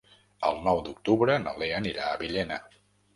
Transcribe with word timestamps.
El 0.47 0.55
nou 0.67 0.79
d'octubre 0.87 1.35
na 1.43 1.53
Lea 1.63 1.75
anirà 1.81 2.07
a 2.09 2.17
Villena. 2.23 2.59